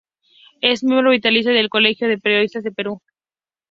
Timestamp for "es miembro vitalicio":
0.61-1.53